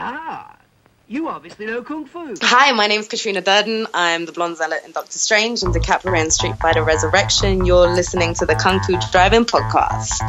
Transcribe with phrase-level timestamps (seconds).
[0.00, 0.56] Ah,
[1.08, 2.32] you obviously know Kung Fu.
[2.42, 3.88] Hi, my name is Katrina Durden.
[3.92, 7.66] I'm the blonde zealot in Doctor Strange and Decapre in Street Fighter Resurrection.
[7.66, 10.20] You're listening to the Kung Fu Drive-In podcast.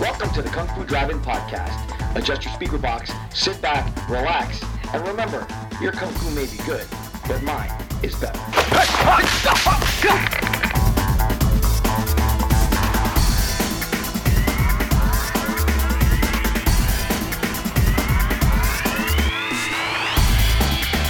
[0.00, 2.16] Welcome to the Kung Fu Drive-In podcast.
[2.16, 4.60] Adjust your speaker box, sit back, relax,
[4.92, 5.46] and remember,
[5.80, 6.84] your Kung Fu may be good,
[7.28, 7.70] but mine
[8.02, 8.40] is better.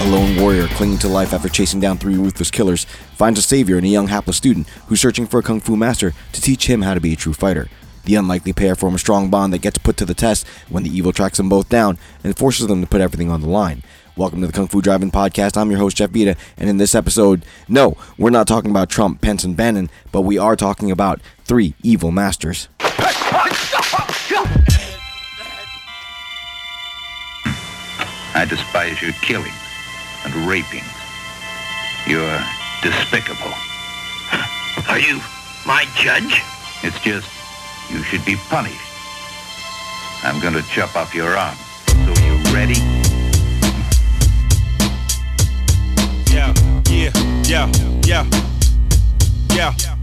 [0.00, 2.84] A lone warrior clinging to life after chasing down three ruthless killers
[3.16, 6.14] finds a savior in a young hapless student who's searching for a kung fu master
[6.32, 7.68] to teach him how to be a true fighter.
[8.06, 10.88] The unlikely pair form a strong bond that gets put to the test when the
[10.88, 13.82] evil tracks them both down and forces them to put everything on the line.
[14.16, 15.58] Welcome to the Kung Fu Drive-In Podcast.
[15.58, 19.20] I'm your host, Jeff Vita, and in this episode, no, we're not talking about Trump,
[19.20, 22.70] Pence, and Bannon, but we are talking about three evil masters.
[28.32, 29.52] I despise your killing
[30.24, 30.84] and raping.
[32.06, 32.40] You're
[32.82, 33.52] despicable.
[34.88, 35.20] Are you
[35.66, 36.42] my judge?
[36.82, 37.28] It's just,
[37.90, 38.76] you should be punished.
[40.22, 41.56] I'm going to chop off your arm.
[41.86, 42.80] So you ready?
[46.32, 46.54] Yeah,
[46.88, 47.10] yeah,
[47.44, 47.72] yeah,
[48.04, 48.26] yeah,
[49.54, 49.99] yeah, yeah.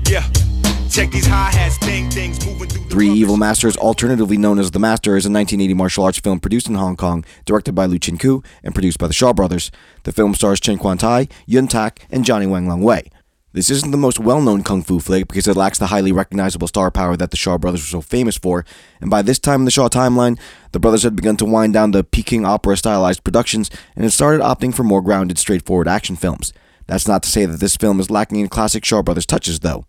[0.98, 3.12] Check these hi-hats, thing things moving through the Three.
[3.12, 6.74] Evil Masters, alternatively known as The Master, is a 1980 martial arts film produced in
[6.74, 9.70] Hong Kong, directed by Lu Chin Koo, and produced by the Shaw Brothers.
[10.06, 13.12] The film stars Chen Quan Tai, Yuen Tak, and Johnny Wang Long Wei.
[13.54, 16.90] This isn't the most well-known kung fu flick because it lacks the highly recognizable star
[16.90, 18.66] power that the Shaw Brothers were so famous for,
[19.00, 20.40] and by this time in the Shaw timeline,
[20.72, 24.42] the brothers had begun to wind down the Peking opera stylized productions and had started
[24.42, 26.54] opting for more grounded, straightforward action films.
[26.88, 29.86] That's not to say that this film is lacking in classic Shaw Brothers touches, though.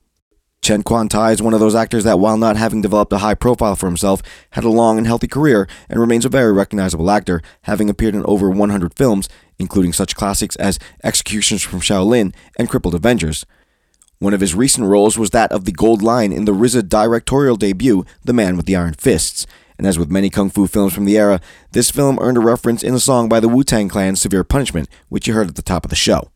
[0.63, 3.35] Chen Quan Tai is one of those actors that, while not having developed a high
[3.35, 7.41] profile for himself, had a long and healthy career and remains a very recognizable actor,
[7.63, 12.95] having appeared in over 100 films, including such classics as Executions from Shaolin and Crippled
[12.95, 13.47] Avengers.
[14.19, 17.57] One of his recent roles was that of the Gold Lion in the RZA directorial
[17.57, 19.47] debut, The Man with the Iron Fists.
[19.79, 22.83] And as with many kung fu films from the era, this film earned a reference
[22.83, 25.63] in a song by the Wu Tang Clan's Severe Punishment, which you heard at the
[25.63, 26.33] top of the show.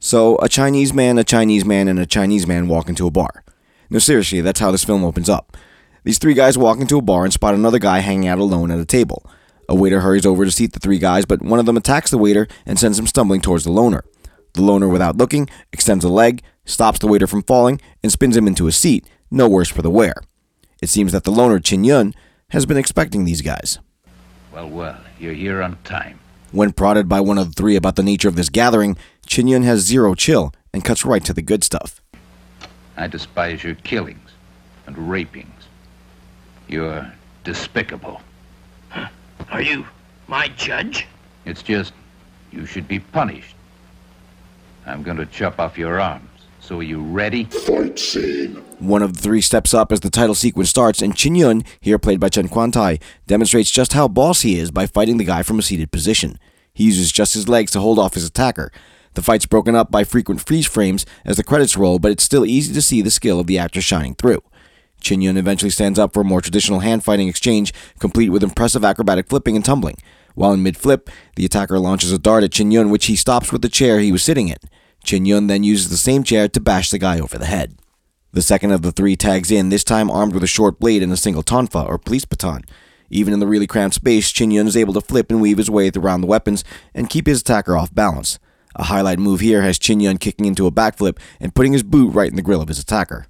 [0.00, 3.43] So, a Chinese man, a Chinese man, and a Chinese man walk into a bar.
[3.94, 5.56] No, seriously, that's how this film opens up.
[6.02, 8.80] These three guys walk into a bar and spot another guy hanging out alone at
[8.80, 9.24] a table.
[9.68, 12.18] A waiter hurries over to seat the three guys, but one of them attacks the
[12.18, 14.02] waiter and sends him stumbling towards the loner.
[14.54, 18.48] The loner, without looking, extends a leg, stops the waiter from falling, and spins him
[18.48, 20.14] into a seat, no worse for the wear.
[20.82, 22.14] It seems that the loner, Chin Yun,
[22.48, 23.78] has been expecting these guys.
[24.52, 26.18] Well, well, you're here on time.
[26.50, 29.62] When prodded by one of the three about the nature of this gathering, Chin Yun
[29.62, 32.00] has zero chill and cuts right to the good stuff.
[32.96, 34.30] I despise your killings
[34.86, 35.68] and rapings.
[36.68, 37.12] You're
[37.42, 38.20] despicable.
[39.50, 39.86] Are you
[40.28, 41.06] my judge?
[41.44, 41.92] It's just,
[42.52, 43.54] you should be punished.
[44.86, 46.28] I'm going to chop off your arms.
[46.60, 47.44] So are you ready?
[47.44, 48.54] Fight scene.
[48.78, 51.98] One of the three steps up as the title sequence starts, and Chin Yun, here
[51.98, 55.42] played by Chen Quan Tai, demonstrates just how boss he is by fighting the guy
[55.42, 56.38] from a seated position.
[56.72, 58.72] He uses just his legs to hold off his attacker.
[59.14, 62.44] The fight's broken up by frequent freeze frames as the credits roll, but it's still
[62.44, 64.42] easy to see the skill of the actor shining through.
[65.00, 68.84] Chin Yun eventually stands up for a more traditional hand fighting exchange, complete with impressive
[68.84, 69.96] acrobatic flipping and tumbling.
[70.34, 73.52] While in mid flip, the attacker launches a dart at Chin Yun, which he stops
[73.52, 74.56] with the chair he was sitting in.
[75.04, 77.76] Chin Yun then uses the same chair to bash the guy over the head.
[78.32, 81.12] The second of the three tags in, this time armed with a short blade and
[81.12, 82.64] a single tonfa, or police baton.
[83.10, 85.70] Even in the really cramped space, Chin Yun is able to flip and weave his
[85.70, 86.64] way around the weapons
[86.94, 88.40] and keep his attacker off balance.
[88.76, 92.12] A highlight move here has Chin Yun kicking into a backflip and putting his boot
[92.12, 93.26] right in the grill of his attacker.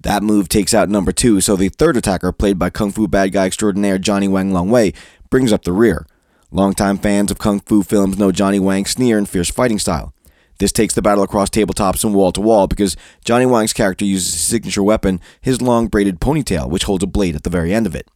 [0.00, 3.32] That move takes out number two, so the third attacker, played by Kung Fu bad
[3.32, 4.92] guy extraordinaire Johnny Wang Long Wei,
[5.30, 6.06] brings up the rear.
[6.50, 10.14] Longtime fans of Kung Fu films know Johnny Wang's sneer and fierce fighting style.
[10.58, 14.34] This takes the battle across tabletops and wall to wall because Johnny Wang's character uses
[14.34, 17.86] his signature weapon, his long braided ponytail, which holds a blade at the very end
[17.86, 18.08] of it.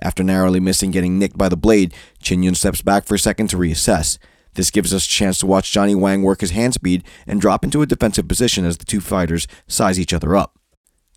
[0.00, 3.48] After narrowly missing getting nicked by the blade, Chin Yun steps back for a second
[3.50, 4.18] to reassess.
[4.54, 7.64] This gives us a chance to watch Johnny Wang work his hand speed and drop
[7.64, 10.58] into a defensive position as the two fighters size each other up.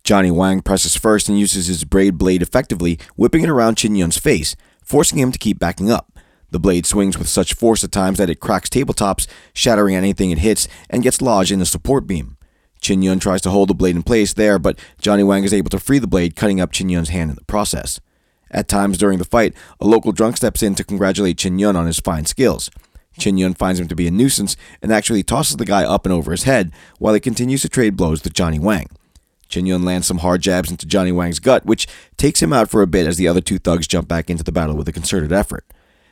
[0.03, 4.17] Johnny Wang presses first and uses his braid blade effectively, whipping it around Chin Yun's
[4.17, 6.17] face, forcing him to keep backing up.
[6.49, 10.37] The blade swings with such force at times that it cracks tabletops, shattering anything it
[10.37, 12.37] hits, and gets lodged in a support beam.
[12.79, 15.69] Chin Yun tries to hold the blade in place there, but Johnny Wang is able
[15.71, 17.99] to free the blade, cutting up Chin Yun's hand in the process.
[18.49, 21.85] At times during the fight, a local drunk steps in to congratulate Chin Yun on
[21.85, 22.69] his fine skills.
[23.17, 26.13] Chin Yun finds him to be a nuisance and actually tosses the guy up and
[26.13, 28.87] over his head while he continues to trade blows with Johnny Wang.
[29.49, 31.87] Chin Yun lands some hard jabs into Johnny Wang's gut, which
[32.17, 34.51] takes him out for a bit as the other two thugs jump back into the
[34.51, 35.65] battle with a concerted effort.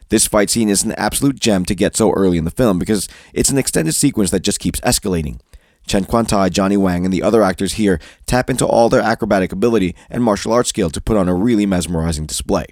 [0.10, 3.10] This fight scene is an absolute gem to get so early in the film because
[3.34, 5.40] it's an extended sequence that just keeps escalating.
[5.88, 9.96] Chen Kwantai, Johnny Wang, and the other actors here tap into all their acrobatic ability
[10.10, 12.68] and martial arts skill to put on a really mesmerizing display.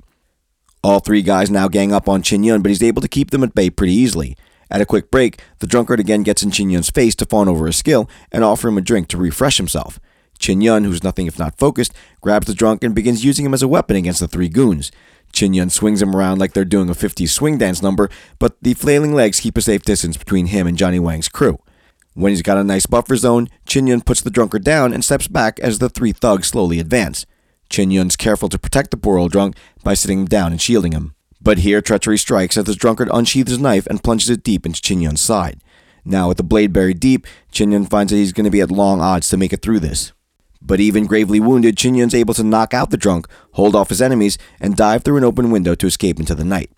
[0.83, 3.41] All three guys now gang up on Chin Yun, but he's able to keep them
[3.43, 4.35] at bay pretty easily.
[4.69, 7.67] At a quick break, the drunkard again gets in Chin Yun's face to fawn over
[7.67, 9.97] his skill and offer him a drink to refresh himself.
[10.39, 13.61] Chin Yun, who's nothing if not focused, grabs the drunk and begins using him as
[13.61, 14.91] a weapon against the three goons.
[15.31, 18.73] Chin Yun swings him around like they're doing a 50s swing dance number, but the
[18.73, 21.59] flailing legs keep a safe distance between him and Johnny Wang's crew.
[22.13, 25.29] When he's got a nice buffer zone, Chin Yun puts the drunkard down and steps
[25.29, 27.25] back as the three thugs slowly advance.
[27.73, 30.91] Chin Yun's careful to protect the poor old drunk by sitting him down and shielding
[30.91, 31.15] him.
[31.41, 34.79] But here treachery strikes as the drunkard unsheathes his knife and plunges it deep into
[34.79, 35.59] Chin Yun's side.
[36.05, 38.69] Now, with the blade buried deep, Chin Yun finds that he's going to be at
[38.69, 40.13] long odds to make it through this.
[40.61, 44.03] But even gravely wounded, Chin Yun's able to knock out the drunk, hold off his
[44.03, 46.69] enemies, and dive through an open window to escape into the night.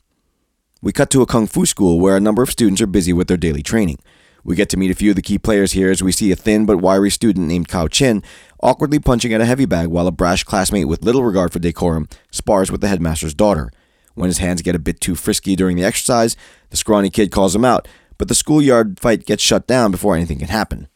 [0.81, 3.27] We cut to a kung fu school where a number of students are busy with
[3.27, 3.99] their daily training.
[4.45, 6.35] We get to meet a few of the key players here as we see a
[6.35, 8.21] thin but wiry student named Cao Chin
[8.61, 12.07] awkwardly punching at a heavy bag while a brash classmate with little regard for decorum
[12.29, 13.71] spars with the headmaster's daughter.
[14.13, 16.37] When his hands get a bit too frisky during the exercise,
[16.69, 17.87] the scrawny kid calls him out,
[18.19, 20.89] but the schoolyard fight gets shut down before anything can happen.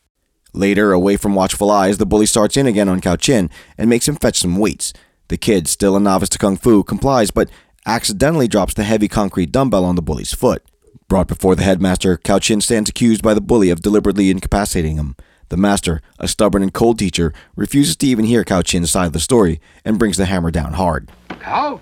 [0.54, 3.50] Later, away from watchful eyes, the bully starts in again on Cao Chin
[3.80, 4.94] and makes him fetch some weights.
[5.28, 7.50] The kid, still a novice to kung fu, complies but
[7.88, 10.64] accidentally drops the heavy concrete dumbbell on the bully's foot.
[11.10, 15.16] Brought before the headmaster, Kao Chin stands accused by the bully of deliberately incapacitating him.
[15.50, 19.14] The master, a stubborn and cold teacher, refuses to even hear Kao Chin's side of
[19.14, 21.10] the story and brings the hammer down hard.
[21.40, 21.82] Cow,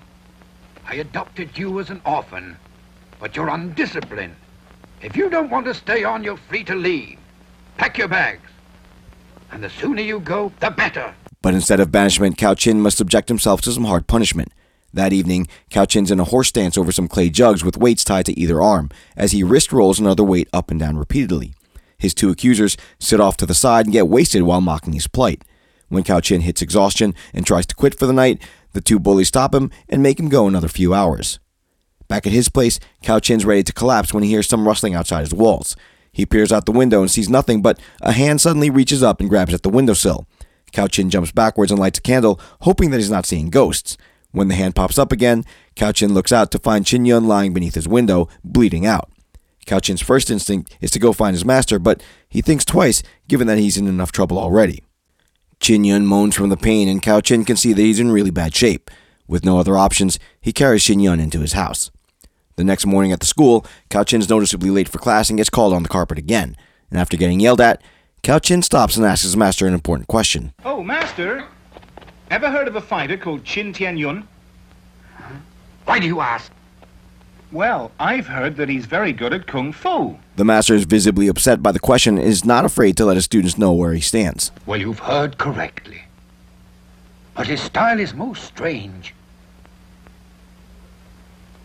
[0.86, 2.56] I adopted you as an orphan,
[3.20, 4.38] but you're undisciplined.
[5.02, 7.20] If you don't want to stay on, you're free to leave.
[7.76, 8.50] Pack your bags.
[9.52, 11.14] And the sooner you go, the better.
[11.42, 14.54] But instead of banishment, Kao Chin must subject himself to some hard punishment.
[14.98, 18.26] That evening, Kao Chin's in a horse stance over some clay jugs with weights tied
[18.26, 21.54] to either arm, as he wrist rolls another weight up and down repeatedly.
[22.00, 25.44] His two accusers sit off to the side and get wasted while mocking his plight.
[25.90, 28.42] When Chin hits exhaustion and tries to quit for the night,
[28.74, 31.38] the two bullies stop him and make him go another few hours.
[32.08, 32.80] Back at his place,
[33.22, 35.76] Chin's ready to collapse when he hears some rustling outside his walls.
[36.12, 39.30] He peers out the window and sees nothing, but a hand suddenly reaches up and
[39.30, 40.26] grabs at the windowsill.
[40.74, 43.96] Kao Chin jumps backwards and lights a candle, hoping that he's not seeing ghosts.
[44.38, 45.46] When the hand pops up again,
[45.76, 49.12] Cao Chin looks out to find Chin Yun lying beneath his window, bleeding out.
[49.66, 53.48] Cao Chin's first instinct is to go find his master, but he thinks twice, given
[53.48, 54.84] that he's in enough trouble already.
[55.60, 58.30] Chin Yun moans from the pain, and Cao Chin can see that he's in really
[58.30, 58.92] bad shape.
[59.28, 61.90] With no other options, he carries Chin Yun into his house.
[62.58, 65.74] The next morning at the school, Kao Chin's noticeably late for class and gets called
[65.74, 66.56] on the carpet again.
[66.92, 67.82] And after getting yelled at,
[68.22, 70.54] Cao Chin stops and asks his master an important question.
[70.64, 71.48] Oh, master,
[72.30, 74.28] ever heard of a fighter called Chin Tian Yun?
[75.86, 76.52] Why do you ask?
[77.52, 80.18] Well, I've heard that he's very good at kung fu.
[80.36, 83.26] The master is visibly upset by the question and is not afraid to let his
[83.26, 84.52] students know where he stands.
[84.66, 86.02] Well, you've heard correctly.
[87.36, 89.14] But his style is most strange.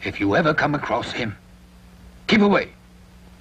[0.04, 1.36] If you ever come across him,
[2.28, 2.68] keep away.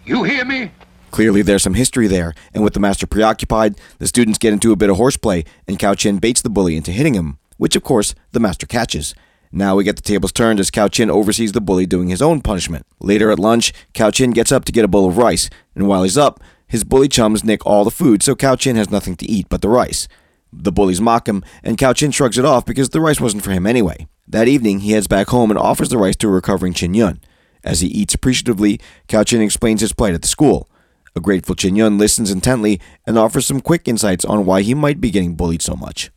[0.06, 0.72] You hear me?
[1.12, 4.78] Clearly, there's some history there, and with the master preoccupied, the students get into a
[4.78, 8.16] bit of horseplay, and Cao Chin baits the bully into hitting him, which, of course,
[8.32, 9.14] the master catches.
[9.52, 12.40] Now we get the tables turned as Cao Chin oversees the bully doing his own
[12.40, 12.86] punishment.
[13.02, 16.04] Later at lunch, Cao Chin gets up to get a bowl of rice, and while
[16.04, 19.26] he's up, his bully chums nick all the food, so Cao Chin has nothing to
[19.26, 20.08] eat but the rice.
[20.54, 23.52] The bullies mock him, and Cao Chin shrugs it off because the rice wasn't for
[23.52, 24.08] him anyway.
[24.26, 27.20] That evening, he heads back home and offers the rice to a recovering Chin Yun.
[27.66, 30.70] As he eats appreciatively, Cao Chin explains his plight at the school.
[31.16, 35.02] A grateful Chin Yun listens intently and offers some quick insights on why he might
[35.02, 36.10] be getting bullied so much.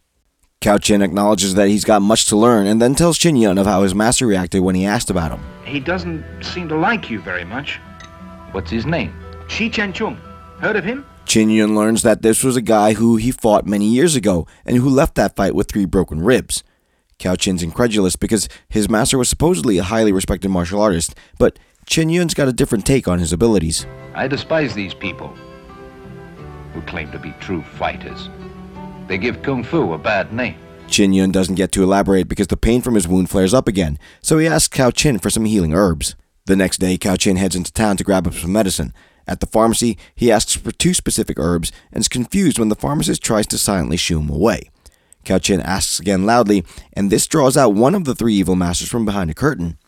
[0.61, 3.67] Cao Chin acknowledges that he's got much to learn and then tells Chin Yun of
[3.67, 5.41] how his master reacted when he asked about him.
[5.65, 7.81] He doesn't seem to like you very much.
[8.53, 9.13] What's his name?
[9.49, 10.17] Shi Chen Chung.
[10.61, 11.05] Heard of him?
[11.27, 14.77] Chin Yun learns that this was a guy who he fought many years ago and
[14.77, 16.63] who left that fight with three broken ribs.
[17.19, 22.09] Cao Chin's incredulous because his master was supposedly a highly respected martial artist, but Chin
[22.09, 23.87] Yun's got a different take on his abilities.
[24.15, 25.29] I despise these people
[26.73, 28.29] who claim to be true fighters.
[29.07, 30.57] They give Kung Fu a bad name.
[30.89, 33.99] Chin Yun doesn't get to elaborate because the pain from his wound flares up again,
[34.21, 36.15] so he asks Cao Chin for some healing herbs.
[36.47, 38.93] The next day, Cao Chin heads into town to grab up some medicine.
[39.27, 43.23] At the pharmacy, he asks for two specific herbs and is confused when the pharmacist
[43.23, 44.71] tries to silently shoo him away.
[45.25, 48.89] Cao Chin asks again loudly, and this draws out one of the three evil masters
[48.89, 49.79] from behind a curtain.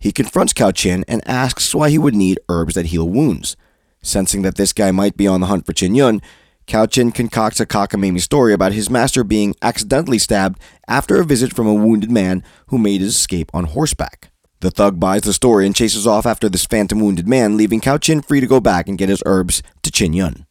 [0.00, 3.56] He confronts Cao Chin and asks why he would need herbs that heal wounds.
[4.00, 6.22] Sensing that this guy might be on the hunt for Chin Yun,
[6.68, 11.52] Cao Chin concocts a cockamamie story about his master being accidentally stabbed after a visit
[11.52, 14.30] from a wounded man who made his escape on horseback.
[14.60, 18.00] The thug buys the story and chases off after this phantom wounded man, leaving Cao
[18.00, 20.46] Chin free to go back and get his herbs to Chin Yun.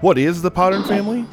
[0.00, 1.24] What is the Podern Family?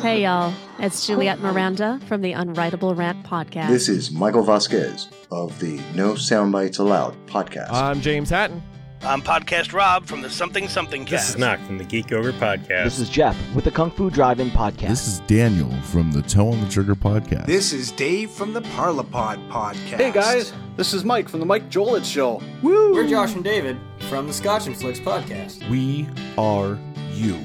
[0.00, 0.54] Hey, y'all.
[0.78, 3.68] It's Juliet Miranda from the Unwritable Rant podcast.
[3.68, 7.72] This is Michael Vasquez of the No Soundbites Allowed podcast.
[7.72, 8.62] I'm James Hatton.
[9.02, 11.26] I'm Podcast Rob from the Something Something Cast.
[11.26, 12.84] This is Knock from the Geek Ogre podcast.
[12.84, 14.88] This is Jeff with the Kung Fu Drive-In podcast.
[14.88, 17.46] This is Daniel from the Toe on the Trigger podcast.
[17.46, 19.96] This is Dave from the Parlapod podcast.
[19.98, 22.42] Hey guys, this is Mike from the Mike Jolit Show.
[22.62, 22.92] Woo!
[22.92, 23.78] We're Josh and David
[24.08, 25.68] from the Scotch and Flicks podcast.
[25.70, 26.78] We are
[27.12, 27.38] you,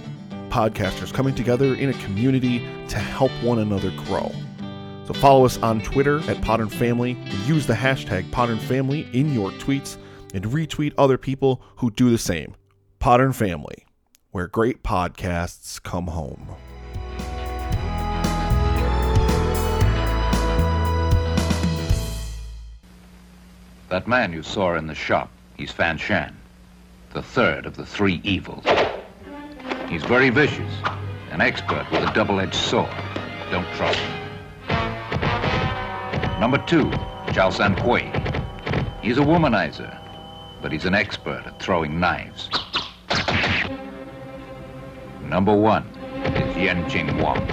[0.52, 4.32] podcasters coming together in a community to help one another grow.
[5.08, 9.50] So follow us on Twitter at Podern Family use the hashtag Podern Family in your
[9.52, 9.98] tweets
[10.34, 12.56] and retweet other people who do the same.
[13.00, 13.86] Podern Family,
[14.32, 16.56] where great podcasts come home.
[23.90, 26.38] That man you saw in the shop, he's Fan Shan,
[27.12, 28.64] the third of the three evils.
[29.92, 30.74] He's very vicious,
[31.32, 32.90] an expert with a double-edged sword.
[33.52, 34.22] Don't trust him.
[36.40, 36.90] Number two,
[37.34, 38.04] Chao San Hui.
[39.02, 40.00] He's a womanizer,
[40.62, 42.50] but he's an expert at throwing knives.
[45.24, 45.84] Number one
[46.24, 47.46] is Yen Ching Wang.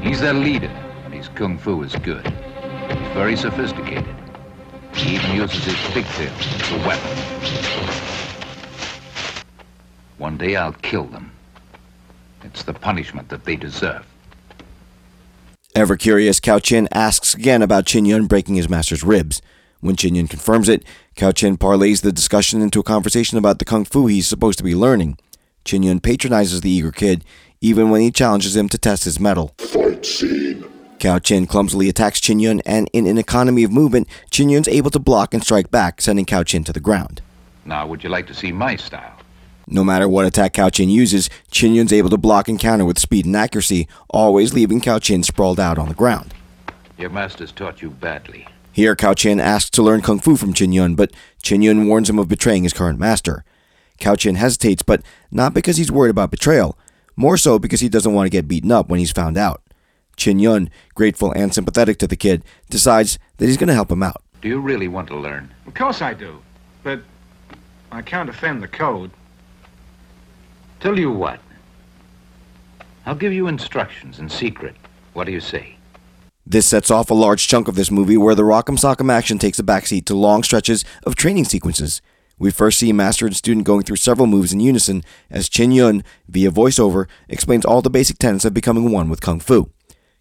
[0.00, 0.70] He's their leader,
[1.04, 2.28] and his kung fu is good.
[2.28, 4.14] He's very sophisticated.
[4.94, 7.97] He even uses his pigtail as a weapon.
[10.18, 11.32] One day I'll kill them.
[12.44, 14.04] It's the punishment that they deserve.
[15.74, 19.40] Ever curious, Cao Chin asks again about Chin Yun breaking his master's ribs.
[19.80, 20.84] When Chin Yun confirms it,
[21.14, 24.64] Cao Chin parlays the discussion into a conversation about the kung fu he's supposed to
[24.64, 25.18] be learning.
[25.64, 27.24] Chin Yun patronizes the eager kid,
[27.60, 29.54] even when he challenges him to test his mettle.
[29.58, 30.64] Fight scene.
[30.98, 34.90] Cao Chin clumsily attacks Chin Yun, and in an economy of movement, Chin Yun's able
[34.90, 37.20] to block and strike back, sending Cao Chin to the ground.
[37.64, 39.17] Now, would you like to see my style?
[39.70, 42.98] No matter what attack Cao Chin uses, Chin Yun's able to block and counter with
[42.98, 46.32] speed and accuracy, always leaving Cao Chin sprawled out on the ground.
[46.96, 48.48] Your master's taught you badly.
[48.72, 52.08] Here, Cao Chin asks to learn Kung Fu from Chin Yun, but Chin Yun warns
[52.08, 53.44] him of betraying his current master.
[54.00, 56.78] Cao Chin hesitates, but not because he's worried about betrayal,
[57.14, 59.62] more so because he doesn't want to get beaten up when he's found out.
[60.16, 64.02] Chin Yun, grateful and sympathetic to the kid, decides that he's going to help him
[64.02, 64.22] out.
[64.40, 65.52] Do you really want to learn?
[65.66, 66.40] Of course I do,
[66.82, 67.00] but
[67.92, 69.10] I can't offend the code.
[70.80, 71.40] Tell you what.
[73.04, 74.76] I'll give you instructions in secret.
[75.12, 75.76] What do you say?
[76.46, 79.58] This sets off a large chunk of this movie where the Rock'em Sock'em action takes
[79.58, 82.00] a backseat to long stretches of training sequences.
[82.38, 86.04] We first see master and student going through several moves in unison as Chin Yun,
[86.28, 89.70] via voiceover, explains all the basic tenets of becoming one with Kung Fu.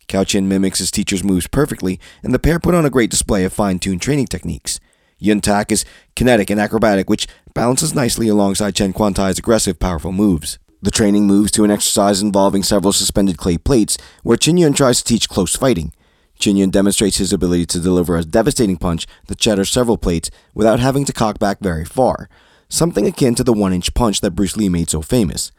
[0.07, 3.43] Cao Chin mimics his teacher's moves perfectly, and the pair put on a great display
[3.43, 4.79] of fine tuned training techniques.
[5.19, 10.11] Yuen Tak is kinetic and acrobatic, which balances nicely alongside Chen Quan Tai's aggressive, powerful
[10.11, 10.59] moves.
[10.81, 14.99] The training moves to an exercise involving several suspended clay plates, where Chin Yun tries
[14.99, 15.91] to teach close fighting.
[16.37, 20.79] Chin Yun demonstrates his ability to deliver a devastating punch that shatters several plates without
[20.79, 22.29] having to cock back very far,
[22.69, 25.51] something akin to the one inch punch that Bruce Lee made so famous.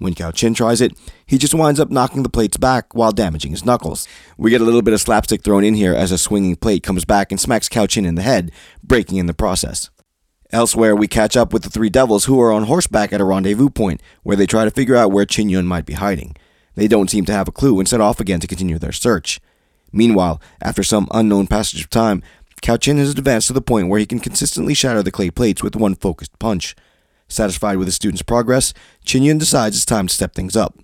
[0.00, 3.50] When Cao Chin tries it, he just winds up knocking the plates back while damaging
[3.50, 4.08] his knuckles.
[4.38, 7.04] We get a little bit of slapstick thrown in here as a swinging plate comes
[7.04, 8.50] back and smacks Cao Chin in the head,
[8.82, 9.90] breaking in the process.
[10.52, 13.68] Elsewhere, we catch up with the three devils who are on horseback at a rendezvous
[13.68, 16.34] point, where they try to figure out where Chin Yun might be hiding.
[16.76, 19.38] They don't seem to have a clue and set off again to continue their search.
[19.92, 22.22] Meanwhile, after some unknown passage of time,
[22.62, 25.62] Cao Chin has advanced to the point where he can consistently shatter the clay plates
[25.62, 26.74] with one focused punch.
[27.30, 30.76] Satisfied with his student's progress, Chin Yun decides it's time to step things up.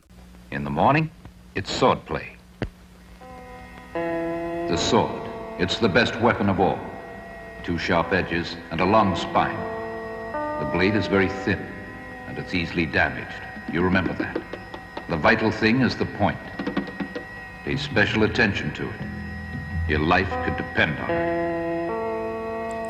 [0.52, 1.10] In the morning,
[1.56, 2.28] it's swordplay.
[3.92, 6.78] The sword, it's the best weapon of all.
[7.64, 9.58] Two sharp edges and a long spine.
[10.60, 11.58] The blade is very thin,
[12.28, 13.42] and it's easily damaged.
[13.72, 14.40] You remember that.
[15.08, 16.38] The vital thing is the point.
[17.64, 19.00] Pay special attention to it.
[19.88, 21.65] Your life could depend on it.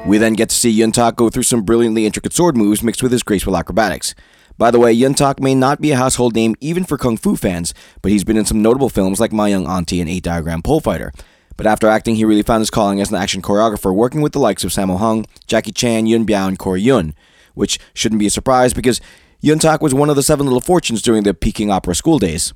[0.07, 3.11] We then get to see Yuen go through some brilliantly intricate sword moves mixed with
[3.11, 4.15] his graceful acrobatics.
[4.57, 7.75] By the way, Yuen may not be a household name even for Kung Fu fans,
[8.03, 10.81] but he's been in some notable films like My Young Auntie and Eight Diagram Pole
[10.81, 11.13] Fighter.
[11.57, 14.39] But after acting, he really found his calling as an action choreographer, working with the
[14.39, 17.13] likes of Sammo Hung, Jackie Chan, Yuen Biao, and Corey Yuen,
[17.55, 19.01] which shouldn't be a surprise because
[19.41, 22.55] Yuen Tak was one of the seven little fortunes during the Peking Opera school days.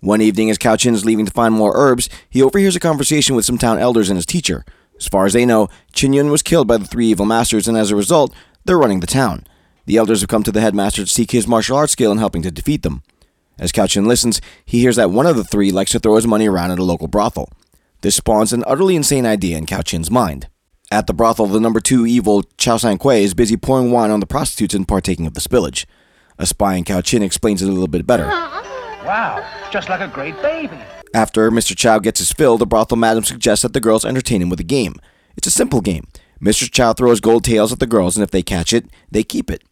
[0.00, 3.34] One evening, as Cao Chin is leaving to find more herbs, he overhears a conversation
[3.34, 4.66] with some town elders and his teacher.
[4.98, 7.76] As far as they know, Chin Yun was killed by the three evil masters, and
[7.76, 8.34] as a result,
[8.64, 9.46] They're running the town.
[9.84, 12.40] The elders have come to the headmaster to seek his martial arts skill in helping
[12.42, 13.02] to defeat them.
[13.58, 16.26] As Cao Chin listens, he hears that one of the three likes to throw his
[16.26, 17.50] money around at a local brothel.
[18.00, 20.48] This spawns an utterly insane idea in Cao Chin's mind.
[20.90, 24.20] At the brothel, the number two evil Chao San Kui is busy pouring wine on
[24.20, 25.84] the prostitutes and partaking of the spillage.
[26.38, 28.26] A spy in Cao Chin explains it a little bit better.
[28.26, 30.78] Wow, just like a great baby.
[31.14, 31.76] After Mr.
[31.76, 34.64] Chow gets his fill, the brothel madam suggests that the girls entertain him with a
[34.64, 34.96] game.
[35.36, 36.08] It's a simple game.
[36.42, 36.68] Mr.
[36.68, 39.62] Chow throws gold taels at the girls, and if they catch it, they keep it.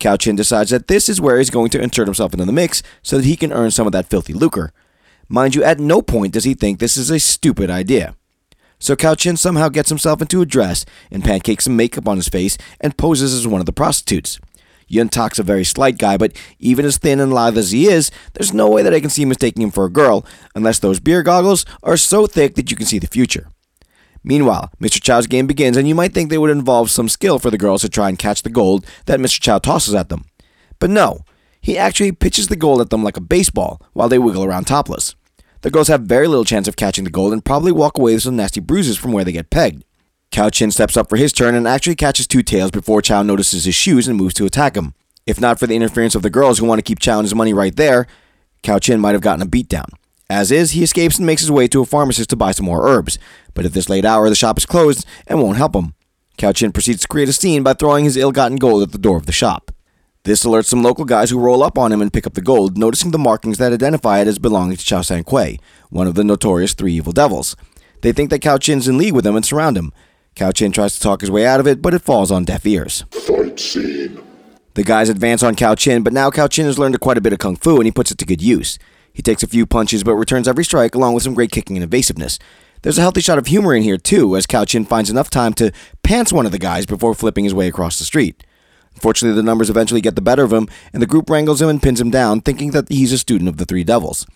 [0.00, 2.82] Cao Chin decides that this is where he's going to insert himself into the mix
[3.02, 4.72] so that he can earn some of that filthy lucre.
[5.28, 8.16] Mind you, at no point does he think this is a stupid idea.
[8.80, 12.28] So Cao Chin somehow gets himself into a dress and pancakes some makeup on his
[12.28, 14.40] face and poses as one of the prostitutes.
[14.90, 18.10] Yuen Tak's a very slight guy, but even as thin and lithe as he is,
[18.34, 21.22] there's no way that I can see mistaking him for a girl, unless those beer
[21.22, 23.48] goggles are so thick that you can see the future.
[24.24, 25.00] Meanwhile, Mr.
[25.00, 27.82] Chow's game begins, and you might think they would involve some skill for the girls
[27.82, 29.40] to try and catch the gold that Mr.
[29.40, 30.24] Chow tosses at them.
[30.80, 31.20] But no,
[31.60, 35.14] he actually pitches the gold at them like a baseball while they wiggle around topless.
[35.62, 38.24] The girls have very little chance of catching the gold and probably walk away with
[38.24, 39.84] some nasty bruises from where they get pegged.
[40.30, 43.64] Cao Chin steps up for his turn and actually catches two taels before Chow notices
[43.64, 44.94] his shoes and moves to attack him.
[45.26, 47.34] If not for the interference of the girls who want to keep Chow and his
[47.34, 48.06] money right there,
[48.62, 49.88] Cao Chin might have gotten a beatdown.
[50.28, 52.88] As is, he escapes and makes his way to a pharmacist to buy some more
[52.88, 53.18] herbs,
[53.54, 55.94] but at this late hour the shop is closed and won't help him.
[56.38, 59.16] Cao Chin proceeds to create a scene by throwing his ill-gotten gold at the door
[59.16, 59.72] of the shop.
[60.22, 62.78] This alerts some local guys who roll up on him and pick up the gold,
[62.78, 65.58] noticing the markings that identify it as belonging to Chao San Kui,
[65.88, 67.56] one of the notorious three evil devils.
[68.02, 69.92] They think that Cao Chin's in league with them and surround him.
[70.40, 72.64] Cao Chin tries to talk his way out of it, but it falls on deaf
[72.64, 73.04] ears.
[73.10, 74.22] Fight scene.
[74.72, 77.34] The guys advance on Cao Chin, but now Cao Chin has learned quite a bit
[77.34, 78.78] of kung fu and he puts it to good use.
[79.12, 81.84] He takes a few punches but returns every strike along with some great kicking and
[81.84, 82.38] evasiveness.
[82.80, 85.52] There's a healthy shot of humor in here too, as Cao Chin finds enough time
[85.54, 88.42] to pants one of the guys before flipping his way across the street.
[88.94, 91.82] Unfortunately, the numbers eventually get the better of him, and the group wrangles him and
[91.82, 94.26] pins him down, thinking that he's a student of the Three Devils.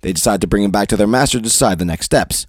[0.00, 2.46] They decide to bring him back to their master to decide the next steps.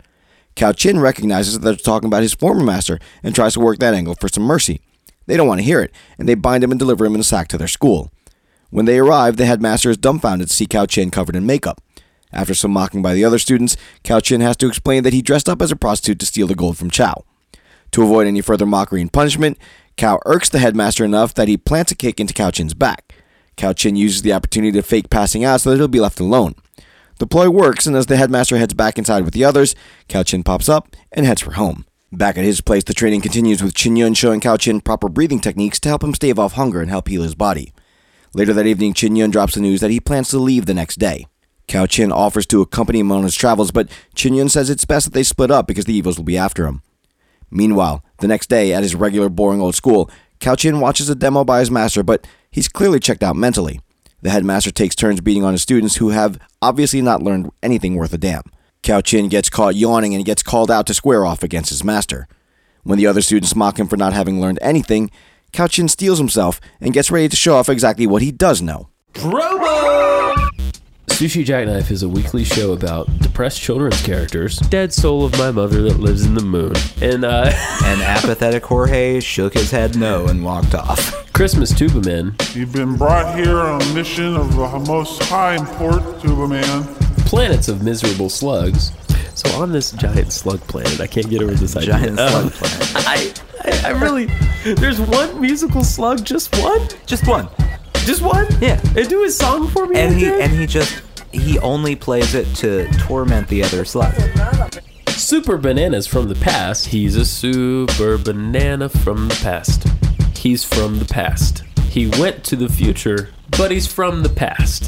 [0.55, 3.93] Cao Chin recognizes that they're talking about his former master and tries to work that
[3.93, 4.81] angle for some mercy.
[5.25, 7.23] They don't want to hear it, and they bind him and deliver him in a
[7.23, 8.11] sack to their school.
[8.69, 11.81] When they arrive, the headmaster is dumbfounded to see Cao Chin covered in makeup.
[12.31, 15.47] After some mocking by the other students, Cao Chin has to explain that he dressed
[15.47, 17.23] up as a prostitute to steal the gold from Chow.
[17.91, 19.57] To avoid any further mockery and punishment,
[19.97, 23.13] Cao irks the headmaster enough that he plants a kick into Cao Chin's back.
[23.55, 26.55] Cao Chin uses the opportunity to fake passing out so that he'll be left alone.
[27.19, 29.75] The ploy works, and as the headmaster heads back inside with the others,
[30.09, 31.85] Cao Chin pops up and heads for home.
[32.11, 35.39] Back at his place, the training continues with Chin Yun showing Cao Chin proper breathing
[35.39, 37.73] techniques to help him stave off hunger and help heal his body.
[38.33, 40.97] Later that evening, Chin Yun drops the news that he plans to leave the next
[40.97, 41.27] day.
[41.67, 45.05] Cao Chin offers to accompany him on his travels, but Chin Yun says it's best
[45.05, 46.81] that they split up because the evils will be after him.
[47.49, 51.43] Meanwhile, the next day, at his regular boring old school, Cao Chin watches a demo
[51.43, 53.79] by his master, but he's clearly checked out mentally.
[54.23, 58.13] The headmaster takes turns beating on his students who have obviously not learned anything worth
[58.13, 58.43] a damn.
[58.81, 62.29] Cao Chin gets caught yawning and gets called out to square off against his master.
[62.83, 65.11] When the other students mock him for not having learned anything,
[65.51, 68.87] Cao Chin steals himself and gets ready to show off exactly what he does know.
[69.11, 70.81] Promo!
[71.07, 75.81] Sushi Jackknife is a weekly show about depressed children's characters, dead soul of my mother
[75.83, 77.51] that lives in the moon, and uh,
[77.85, 81.31] and apathetic Jorge shook his head no and walked off.
[81.33, 86.47] Christmas Tuba You've been brought here on a mission of the most high import, Tuba
[86.47, 86.83] Man.
[87.25, 88.91] Planets of miserable slugs.
[89.35, 91.93] So on this giant slug planet, I can't get over this idea.
[91.93, 92.91] Giant slug Um, planet.
[92.95, 94.25] I, I, I really,
[94.75, 97.49] there's one musical slug, just one, Just one.
[98.03, 98.47] Just one.
[98.61, 98.81] Yeah.
[98.95, 99.99] And do his song for me.
[99.99, 100.43] And he okay?
[100.43, 104.23] and he just he only plays it to torment the other slugs.
[105.09, 106.87] Super bananas from the past.
[106.87, 109.87] He's a super banana from the past.
[110.37, 111.63] He's from the past.
[111.89, 114.83] He went to the future, but he's from the past.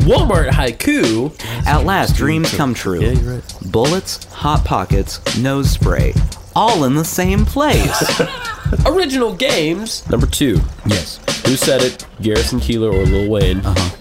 [0.00, 1.34] Walmart haiku.
[1.66, 3.00] At last, dreams come true.
[3.00, 3.54] Yeah, you're right.
[3.66, 6.14] Bullets, hot pockets, nose spray,
[6.54, 8.20] all in the same place.
[8.86, 10.08] Original games.
[10.10, 10.60] Number two.
[10.86, 11.18] yes.
[11.46, 12.06] Who said it?
[12.20, 13.60] Garrison Keillor or Lil Wayne?
[13.64, 13.96] Uh huh.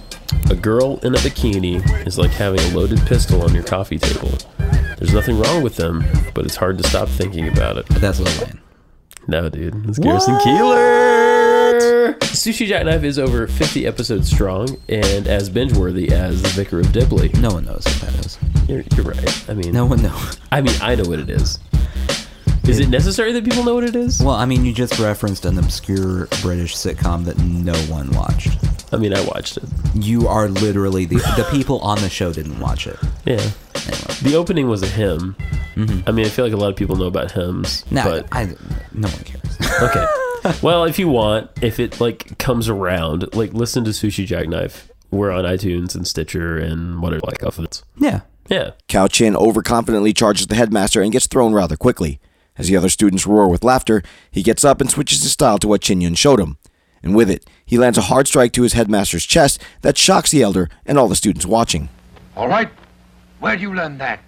[0.52, 4.32] A girl in a bikini is like having a loaded pistol on your coffee table.
[4.98, 6.04] There's nothing wrong with them,
[6.34, 7.86] but it's hard to stop thinking about it.
[7.88, 8.60] But that's Lil Wayne.
[9.28, 9.88] No, dude.
[9.90, 12.18] It's Garrison Keillor.
[12.20, 16.92] Sushi Jackknife is over 50 episodes strong and as binge worthy as The Vicar of
[16.92, 17.30] Dibley.
[17.40, 18.38] No one knows what that is.
[18.68, 19.50] You're, you're right.
[19.50, 20.40] I mean, No one knows.
[20.52, 21.60] I mean, I know what it is.
[22.70, 24.22] Is it necessary that people know what it is?
[24.22, 28.60] Well, I mean, you just referenced an obscure British sitcom that no one watched.
[28.94, 29.64] I mean, I watched it.
[29.96, 32.96] You are literally the the people on the show didn't watch it.
[33.26, 33.42] Yeah.
[33.74, 34.14] Anyway.
[34.22, 35.36] The opening was a hymn.
[35.74, 36.08] Mm-hmm.
[36.08, 37.92] I mean, I feel like a lot of people know about hymns.
[37.92, 38.46] No, but I,
[38.94, 39.82] no one cares.
[39.82, 40.06] okay.
[40.62, 44.92] well, if you want, if it like comes around, like listen to Sushi Jackknife.
[45.10, 47.82] We're on iTunes and Stitcher and whatever like off of it.
[47.98, 48.22] Yeah.
[48.48, 48.72] Yeah.
[48.88, 52.20] Cao Chin overconfidently charges the headmaster and gets thrown rather quickly.
[52.60, 55.68] As the other students roar with laughter, he gets up and switches his style to
[55.68, 56.58] what Chin Yun showed him.
[57.02, 60.44] And with it, he lands a hard strike to his headmaster's chest that shocks the
[60.44, 61.88] elder and all the students watching.
[62.36, 62.70] All right.
[63.40, 64.20] Where'd you learn that?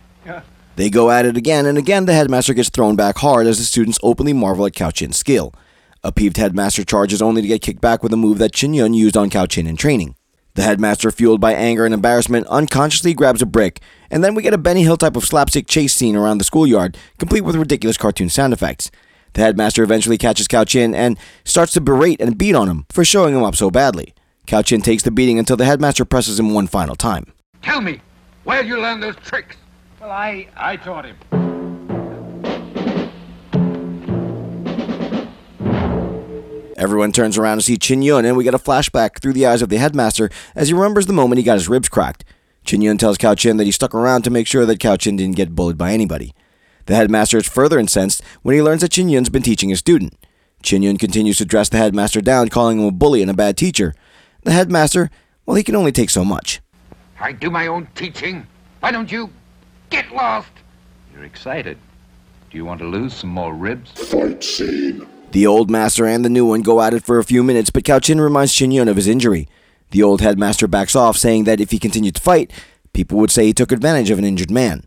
[0.77, 3.65] They go at it again, and again the headmaster gets thrown back hard as the
[3.65, 5.53] students openly marvel at Cao Chin's skill.
[6.01, 8.93] A peeved headmaster charges only to get kicked back with a move that Chin Yun
[8.93, 10.15] used on Cao Chin in training.
[10.53, 14.53] The headmaster, fueled by anger and embarrassment, unconsciously grabs a brick, and then we get
[14.53, 18.27] a Benny Hill type of slapstick chase scene around the schoolyard, complete with ridiculous cartoon
[18.27, 18.91] sound effects.
[19.33, 23.05] The headmaster eventually catches Cao Chin and starts to berate and beat on him for
[23.05, 24.13] showing him up so badly.
[24.45, 27.31] Cao Chin takes the beating until the headmaster presses him one final time.
[27.61, 28.01] Tell me,
[28.43, 29.55] where'd you learn those tricks?
[30.01, 31.40] Well, I, I taught him.
[36.81, 39.61] Everyone turns around to see Chin Yun, and we get a flashback through the eyes
[39.61, 42.25] of the headmaster as he remembers the moment he got his ribs cracked.
[42.65, 45.15] Chin Yun tells Cao Chin that he stuck around to make sure that Cao Chin
[45.15, 46.33] didn't get bullied by anybody.
[46.87, 50.17] The headmaster is further incensed when he learns that Chin Yun's been teaching his student.
[50.63, 53.57] Chin Yun continues to dress the headmaster down, calling him a bully and a bad
[53.57, 53.93] teacher.
[54.41, 55.11] The headmaster,
[55.45, 56.61] well, he can only take so much.
[57.19, 58.47] I do my own teaching.
[58.79, 59.29] Why don't you
[59.91, 60.49] get lost?
[61.13, 61.77] You're excited.
[62.49, 63.91] Do you want to lose some more ribs?
[63.91, 65.05] Fight scene.
[65.31, 67.83] The old master and the new one go at it for a few minutes, but
[67.83, 69.47] Cao Chin reminds Chin Yun of his injury.
[69.91, 72.51] The old headmaster backs off, saying that if he continued to fight,
[72.91, 74.83] people would say he took advantage of an injured man.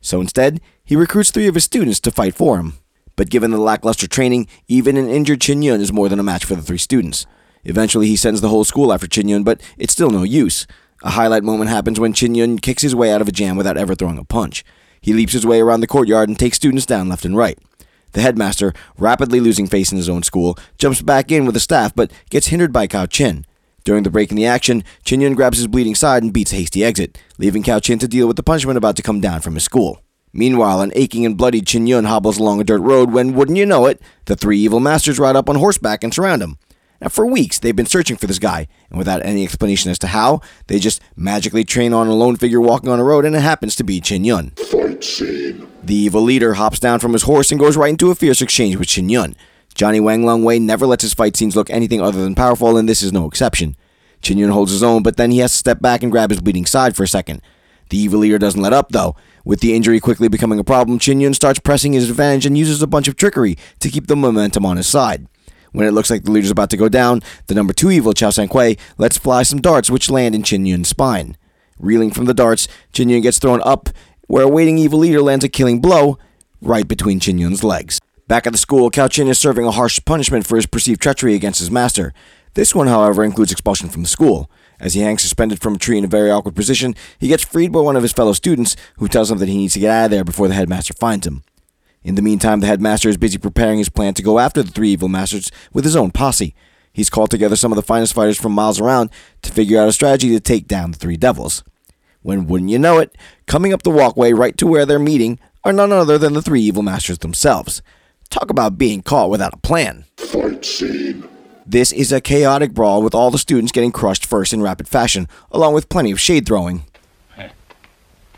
[0.00, 2.74] So instead, he recruits three of his students to fight for him.
[3.14, 6.44] But given the lackluster training, even an injured Chin Yun is more than a match
[6.44, 7.24] for the three students.
[7.62, 10.66] Eventually, he sends the whole school after Chin Yun, but it's still no use.
[11.04, 13.76] A highlight moment happens when Chin Yun kicks his way out of a jam without
[13.76, 14.64] ever throwing a punch.
[15.00, 17.58] He leaps his way around the courtyard and takes students down left and right.
[18.14, 21.94] The headmaster, rapidly losing face in his own school, jumps back in with the staff
[21.94, 23.44] but gets hindered by Cao Chin.
[23.82, 26.56] During the break in the action, Chin Yun grabs his bleeding side and beats a
[26.56, 29.54] hasty exit, leaving Cao Chin to deal with the punishment about to come down from
[29.54, 30.00] his school.
[30.32, 33.66] Meanwhile, an aching and bloody Chin Yun hobbles along a dirt road when, wouldn't you
[33.66, 36.56] know it, the three evil masters ride up on horseback and surround him.
[37.04, 40.06] Now, for weeks, they've been searching for this guy, and without any explanation as to
[40.06, 43.42] how, they just magically train on a lone figure walking on a road, and it
[43.42, 44.52] happens to be Chin Yun.
[44.52, 45.68] Fight scene.
[45.82, 48.76] The evil leader hops down from his horse and goes right into a fierce exchange
[48.76, 49.36] with Chin Yun.
[49.74, 52.88] Johnny Wang Lung Wei never lets his fight scenes look anything other than powerful, and
[52.88, 53.76] this is no exception.
[54.22, 56.40] Chin Yun holds his own, but then he has to step back and grab his
[56.40, 57.42] bleeding side for a second.
[57.90, 59.14] The evil leader doesn't let up, though.
[59.44, 62.80] With the injury quickly becoming a problem, Chin Yun starts pressing his advantage and uses
[62.80, 65.28] a bunch of trickery to keep the momentum on his side.
[65.74, 68.30] When it looks like the leader's about to go down, the number two evil Chao
[68.30, 71.36] San Kui lets fly some darts which land in Chin Yun's spine.
[71.80, 73.88] Reeling from the darts, Chin Yun gets thrown up,
[74.28, 76.16] where a waiting evil leader lands a killing blow
[76.62, 78.00] right between Chin Yun's legs.
[78.28, 81.34] Back at the school, Cao Chin is serving a harsh punishment for his perceived treachery
[81.34, 82.14] against his master.
[82.54, 84.48] This one, however, includes expulsion from the school.
[84.78, 87.72] As he hangs suspended from a tree in a very awkward position, he gets freed
[87.72, 90.04] by one of his fellow students, who tells him that he needs to get out
[90.04, 91.42] of there before the headmaster finds him.
[92.04, 94.90] In the meantime, the headmaster is busy preparing his plan to go after the three
[94.90, 96.54] evil masters with his own posse.
[96.92, 99.10] He's called together some of the finest fighters from miles around
[99.42, 101.64] to figure out a strategy to take down the three devils.
[102.20, 105.72] When wouldn't you know it, coming up the walkway right to where they're meeting are
[105.72, 107.80] none other than the three evil masters themselves.
[108.28, 110.04] Talk about being caught without a plan.
[110.18, 111.26] Fight scene.
[111.66, 115.26] This is a chaotic brawl with all the students getting crushed first in rapid fashion,
[115.50, 116.84] along with plenty of shade throwing.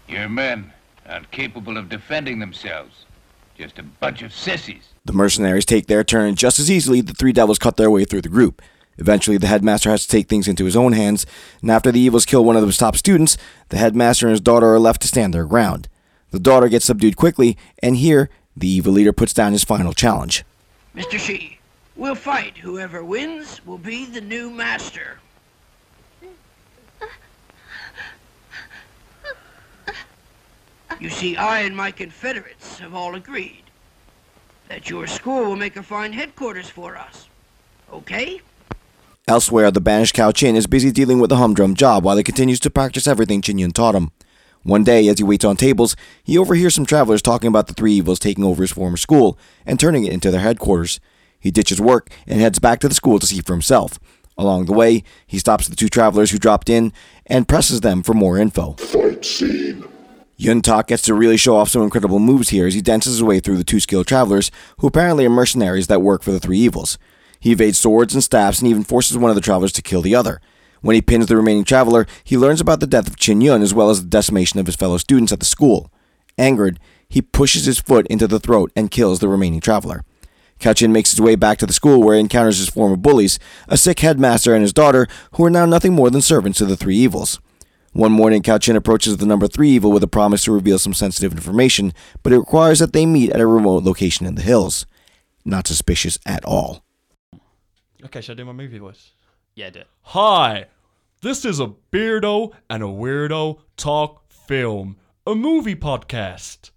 [0.08, 0.72] Your men
[1.08, 3.05] aren't capable of defending themselves.
[3.56, 4.88] Just a bunch of sissies.
[5.04, 8.22] The mercenaries take their turn, just as easily, the three devils cut their way through
[8.22, 8.60] the group.
[8.98, 11.26] Eventually, the headmaster has to take things into his own hands,
[11.62, 13.36] and after the evils kill one of his top students,
[13.68, 15.88] the headmaster and his daughter are left to stand their ground.
[16.32, 20.44] The daughter gets subdued quickly, and here, the evil leader puts down his final challenge.
[20.94, 21.18] Mr.
[21.18, 21.58] Shi,
[21.94, 22.56] we'll fight.
[22.58, 25.18] Whoever wins will be the new master.
[30.98, 33.62] You see, I and my confederates have all agreed
[34.68, 37.28] that your school will make a fine headquarters for us.
[37.92, 38.40] Okay?
[39.28, 42.60] Elsewhere, the banished Cao Chin is busy dealing with the humdrum job while he continues
[42.60, 44.10] to practice everything Chin Yun taught him.
[44.62, 47.92] One day, as he waits on tables, he overhears some travelers talking about the three
[47.94, 50.98] evils taking over his former school and turning it into their headquarters.
[51.38, 54.00] He ditches work and heads back to the school to see for himself.
[54.36, 56.92] Along the way, he stops the two travelers who dropped in
[57.26, 58.72] and presses them for more info.
[58.72, 59.84] Fight scene.
[60.38, 63.22] Yuen Tak gets to really show off some incredible moves here as he dances his
[63.22, 66.58] way through the two skilled travelers, who apparently are mercenaries that work for the three
[66.58, 66.98] evils.
[67.40, 70.14] He evades swords and staffs and even forces one of the travelers to kill the
[70.14, 70.42] other.
[70.82, 73.72] When he pins the remaining traveler, he learns about the death of Chin Yun as
[73.72, 75.90] well as the decimation of his fellow students at the school.
[76.36, 80.04] Angered, he pushes his foot into the throat and kills the remaining traveler.
[80.60, 83.38] Cao Chin makes his way back to the school where he encounters his former bullies,
[83.68, 86.76] a sick headmaster and his daughter, who are now nothing more than servants to the
[86.76, 87.40] three evils.
[87.96, 90.92] One morning, Cao Chin approaches the number three evil with a promise to reveal some
[90.92, 94.84] sensitive information, but it requires that they meet at a remote location in the hills.
[95.46, 96.84] Not suspicious at all.
[98.04, 99.12] Okay, should I do my movie voice?
[99.54, 99.86] Yeah, do it.
[100.02, 100.66] Hi,
[101.22, 106.72] this is a Beardo and a Weirdo Talk Film, a movie podcast.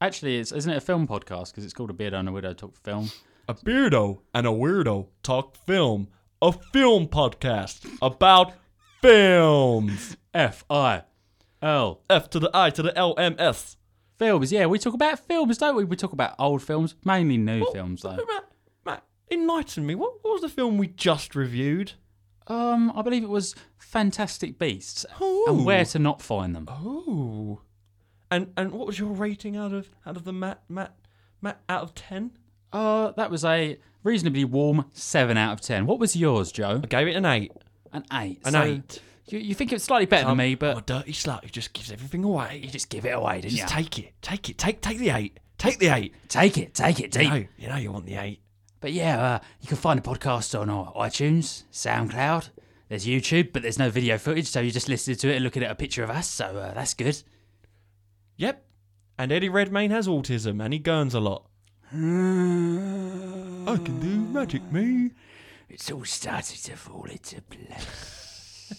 [0.00, 1.50] Actually, it's, isn't it a film podcast?
[1.50, 3.10] Because it's called A Beardo and a Weirdo Talk Film.
[3.48, 6.06] A Beardo and a Weirdo Talk Film,
[6.40, 8.52] a film podcast about
[9.02, 10.16] films.
[10.32, 11.02] F I
[11.60, 12.00] L.
[12.08, 13.76] F to the I to the L M S.
[14.18, 15.84] Films, yeah, we talk about films, don't we?
[15.84, 18.10] We talk about old films, mainly new films, though.
[18.10, 18.44] Matt,
[18.84, 19.96] Matt, enlighten me.
[19.96, 21.94] What, what was the film we just reviewed?
[22.46, 26.66] Um, I believe it was Fantastic Beasts and Where to Not Find Them.
[26.68, 27.62] Oh.
[28.30, 30.94] And and what was your rating out of out of the Matt Matt
[31.40, 32.30] Matt out of ten?
[32.72, 35.84] Uh, that was a reasonably warm seven out of ten.
[35.86, 36.80] What was yours, Joe?
[36.82, 37.52] I gave it an eight.
[37.92, 38.40] An eight.
[38.44, 39.00] An So eight.
[39.26, 41.92] You, you think it's slightly better than me, I'm a dirty slut who just gives
[41.92, 42.60] everything away.
[42.62, 43.82] you just give it away, didn't Just you?
[43.82, 46.14] take it, take it, take take the eight, take the eight.
[46.28, 48.40] Take it, take it You know, you know you want the eight.
[48.80, 52.48] But yeah, uh, you can find the podcast on uh, iTunes, SoundCloud.
[52.88, 55.62] There's YouTube, but there's no video footage, so you just listen to it and looking
[55.62, 56.28] at a picture of us.
[56.28, 57.22] So uh, that's good.
[58.36, 58.66] Yep.
[59.18, 61.46] And Eddie Redmayne has autism and he gurns a lot.
[61.92, 65.12] I can do magic, me.
[65.74, 68.74] It's all starting to fall into place.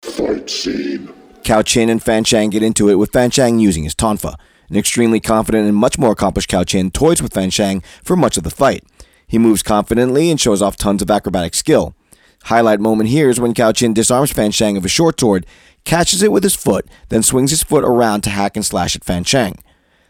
[0.00, 1.12] Fight scene.
[1.42, 4.36] Cao Chin and Fan Shang get into it with Fan Shang using his tonfa.
[4.70, 8.36] An extremely confident and much more accomplished Cao Chin toys with Fan Shang for much
[8.36, 8.84] of the fight.
[9.26, 11.96] He moves confidently and shows off tons of acrobatic skill.
[12.44, 15.46] Highlight moment here is when Cao Chin disarms Fan Shang of a short sword,
[15.82, 19.02] catches it with his foot, then swings his foot around to hack and slash at
[19.02, 19.56] Fan Shang.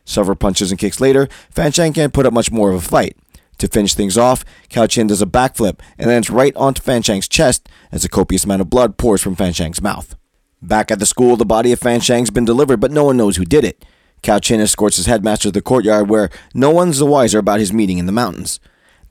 [0.04, 3.16] Several punches and kicks later, Fan Shang can't put up much more of a fight.
[3.58, 7.28] To finish things off, Cao Chin does a backflip and lands right onto Fan Shang's
[7.28, 10.16] chest as a copious amount of blood pours from Fan Shang's mouth.
[10.62, 13.36] Back at the school, the body of Fan Shang's been delivered, but no one knows
[13.36, 13.84] who did it.
[14.22, 17.72] Cao Chin escorts his headmaster to the courtyard where no one's the wiser about his
[17.72, 18.58] meeting in the mountains.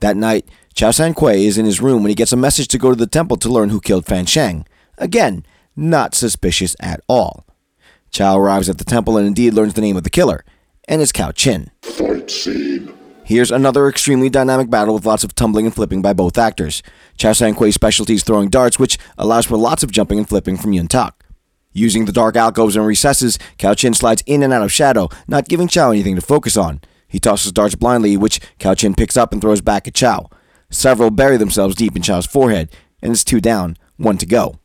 [0.00, 2.78] That night, Chao San Kui is in his room when he gets a message to
[2.78, 4.66] go to the temple to learn who killed Fan Shang.
[4.96, 7.46] Again, not suspicious at all.
[8.10, 10.44] Chao arrives at the temple and indeed learns the name of the killer,
[10.86, 11.70] and it's Cao Chin.
[11.82, 12.97] Fight scene.
[13.28, 16.82] Here's another extremely dynamic battle with lots of tumbling and flipping by both actors.
[17.18, 20.56] Chao San Kui's specialty is throwing darts, which allows for lots of jumping and flipping
[20.56, 21.26] from Yuen Tak.
[21.74, 25.46] Using the dark alcoves and recesses, Cao Chin slides in and out of shadow, not
[25.46, 26.80] giving Chao anything to focus on.
[27.06, 30.30] He tosses darts blindly, which Cao Chin picks up and throws back at Chao.
[30.70, 32.70] Several bury themselves deep in Chao's forehead,
[33.02, 34.58] and it's two down, one to go.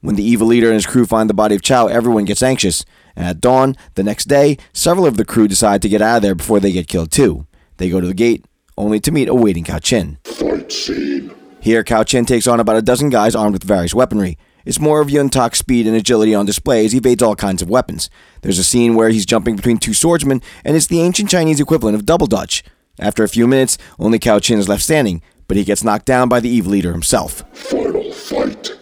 [0.00, 2.84] When the evil leader and his crew find the body of Chao, everyone gets anxious,
[3.14, 6.22] and at dawn, the next day, several of the crew decide to get out of
[6.22, 7.46] there before they get killed too.
[7.76, 8.44] They go to the gate,
[8.76, 10.18] only to meet a waiting Cao Chin.
[10.24, 11.34] Fight scene.
[11.60, 14.38] Here, Cao Chin takes on about a dozen guys armed with various weaponry.
[14.64, 17.60] It's more of Yuen Tak's speed and agility on display as he evades all kinds
[17.62, 18.08] of weapons.
[18.42, 21.96] There's a scene where he's jumping between two swordsmen, and it's the ancient Chinese equivalent
[21.96, 22.62] of double dutch.
[22.98, 26.28] After a few minutes, only Cao Chin is left standing, but he gets knocked down
[26.28, 27.44] by the evil leader himself.
[27.52, 28.78] Final fight.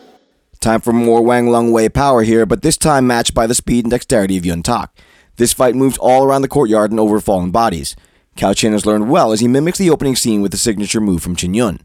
[0.61, 3.85] Time for more Wang Lung Wei power here, but this time matched by the speed
[3.85, 4.97] and dexterity of Yuen Tak.
[5.37, 7.97] This fight moves all around the courtyard and over fallen bodies.
[8.37, 11.23] Cao Chen has learned well as he mimics the opening scene with the signature move
[11.23, 11.81] from Chin Yun.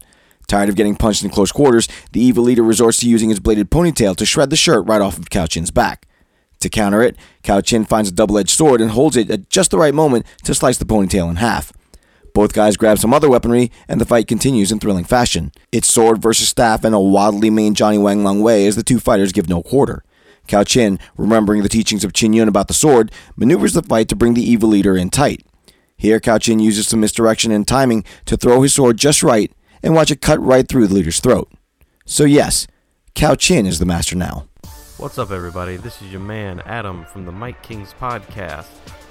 [0.46, 3.70] Tired of getting punched in close quarters, the evil leader resorts to using his bladed
[3.70, 6.06] ponytail to shred the shirt right off of Cao Chin's back.
[6.60, 9.70] To counter it, Cao Chin finds a double edged sword and holds it at just
[9.70, 11.72] the right moment to slice the ponytail in half.
[12.34, 15.52] Both guys grab some other weaponry, and the fight continues in thrilling fashion.
[15.70, 19.00] It's sword versus staff and a wildly maned Johnny Wang Long Wei as the two
[19.00, 20.02] fighters give no quarter.
[20.46, 24.16] Cao Chin, remembering the teachings of Chin Yun about the sword, maneuvers the fight to
[24.16, 25.44] bring the evil leader in tight.
[26.00, 29.50] Here, Cao Chin uses some misdirection and timing to throw his sword just right
[29.82, 31.50] and watch it cut right through the leader's throat.
[32.06, 32.68] So, yes,
[33.16, 34.46] Cao Chin is the master now.
[34.98, 35.76] What's up, everybody?
[35.76, 38.68] This is your man, Adam, from the Mike Kings Podcast,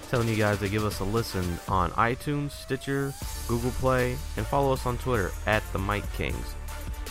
[0.09, 3.13] telling you guys to give us a listen on iTunes, Stitcher,
[3.49, 6.55] Google Play, and follow us on Twitter at the Mike Kings.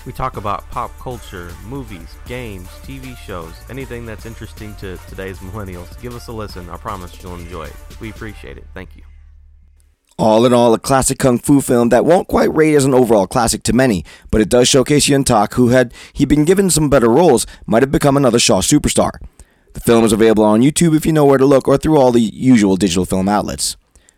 [0.07, 6.01] We talk about pop culture, movies, games, TV shows, anything that's interesting to today's millennials.
[6.01, 6.71] Give us a listen.
[6.71, 7.77] I promise you'll enjoy it.
[8.01, 8.65] We appreciate it.
[8.73, 9.03] Thank you.
[10.19, 13.27] All in all, a classic kung fu film that won't quite rate as an overall
[13.27, 16.89] classic to many, but it does showcase Yuen Tak, who had he been given some
[16.89, 19.11] better roles, might have become another Shaw superstar.
[19.75, 22.13] The film is available on YouTube if you know where to look, or through all
[22.13, 23.77] the usual digital film outlets.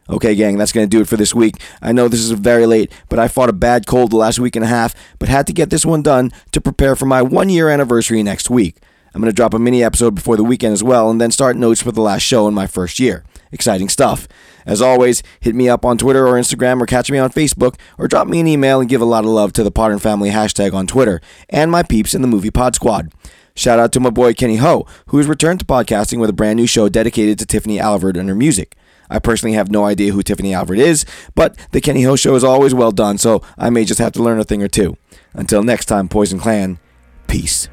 [0.08, 1.60] Okay, gang, that's going to do it for this week.
[1.82, 4.54] I know this is very late, but I fought a bad cold the last week
[4.54, 7.48] and a half, but had to get this one done to prepare for my one
[7.48, 8.76] year anniversary next week.
[9.12, 11.56] I'm going to drop a mini episode before the weekend as well, and then start
[11.56, 13.24] notes for the last show in my first year.
[13.52, 14.28] Exciting stuff.
[14.66, 18.08] As always, hit me up on Twitter or Instagram or catch me on Facebook or
[18.08, 20.74] drop me an email and give a lot of love to the Podern Family hashtag
[20.74, 23.12] on Twitter and my peeps in the Movie Pod Squad.
[23.54, 26.58] Shout out to my boy Kenny Ho, who has returned to podcasting with a brand
[26.58, 28.76] new show dedicated to Tiffany Alvord and her music.
[29.10, 32.44] I personally have no idea who Tiffany Alvord is, but the Kenny Ho show is
[32.44, 34.96] always well done, so I may just have to learn a thing or two.
[35.32, 36.78] Until next time, Poison Clan,
[37.26, 37.68] peace.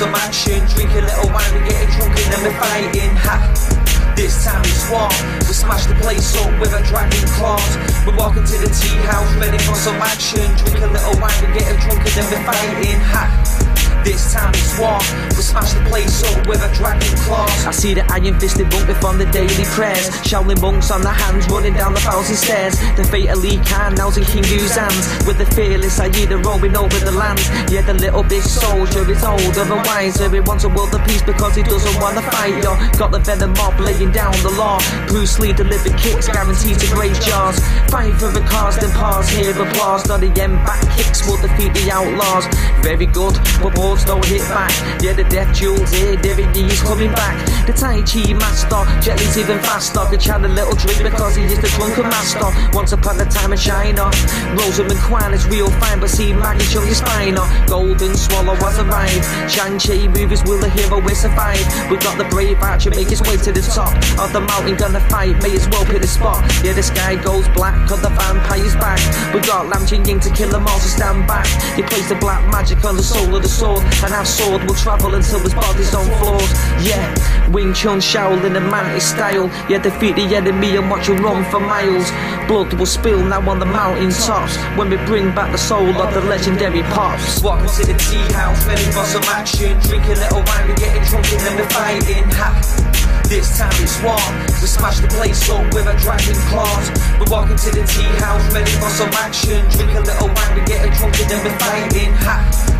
[0.00, 0.64] Some action.
[0.72, 3.12] Drink a little wine, we're getting drunk and then we're fighting.
[3.20, 3.36] Ha!
[4.16, 5.12] This time it's war.
[5.44, 7.76] We smash the place up with a dragon claws.
[8.06, 10.48] We're walking to the tea house, ready for some action.
[10.56, 13.00] Drink a little wine, we're getting drunk and then we're fighting.
[13.12, 13.60] Ha!
[14.04, 14.96] This time it's war.
[15.36, 17.66] We smash the place up with a dragon claws.
[17.66, 20.08] I see the iron fisted monk from the daily prayers.
[20.24, 22.80] Shaolin monks on the hands running down the thousand stairs.
[22.96, 25.04] The Fate of Lee Khan now's in King Hu's hands.
[25.26, 27.40] With the fearless Aida roaming over the land.
[27.70, 30.30] Yeah, the little big soldier is older and wiser.
[30.30, 32.62] He wants a world of peace because he doesn't want to fight.
[32.62, 34.78] Yo, got the venom mob laying down the law.
[35.08, 37.58] Bruce Lee delivered kicks, guaranteed to break jaws.
[37.90, 40.06] Fight for the cause, then pause, hear applause.
[40.06, 42.46] Not the end back kicks will defeat the outlaws.
[42.82, 44.72] Very good, but balls don't hit back.
[45.02, 47.36] Yeah, the death jewels here, David D's coming back.
[47.66, 50.00] The Tai Chi master, Jet Li's even faster.
[50.10, 52.48] Could had a little drink because he is the drunken master.
[52.72, 54.10] Once upon a time in China,
[54.56, 57.36] Rosamund Kwan is real fine, but see Maggie show your spine.
[57.66, 59.24] Golden swallow has arrived.
[59.52, 61.62] Chang Cheh movies, will the hero will survive?
[61.90, 65.00] We got the brave archer make his way to the top of the mountain, gonna
[65.08, 66.40] fight, may as well pick the spot.
[66.64, 69.00] Yeah, the sky goes black, cause the vampire's back.
[69.34, 71.46] We got Lam Ching Ying to kill them all, so stand back.
[71.76, 74.74] He plays the black magic on the soul of the sword, and our sword will
[74.74, 76.50] travel until his body's on floors.
[76.84, 79.46] Yeah, Wing Chun Shaolin and Mantis style.
[79.68, 82.10] Yeah, defeat the enemy and watch him run for miles.
[82.48, 86.12] Blood will spill now on the mountain tops when we bring back the soul of
[86.14, 87.42] the legendary pops.
[87.42, 89.78] Welcome to the tea house, ready for some action.
[89.80, 92.24] Drink a little wine, we're getting drunk and then we're fighting.
[92.32, 92.89] Ha!
[93.30, 94.18] This time it's war.
[94.60, 96.90] We smash the place up with a dragon claws.
[97.16, 99.70] We're walking to the tea house, ready for some action.
[99.70, 102.12] Drink a little wine, we get getting drunk and then we're fighting.
[102.26, 102.79] Ha!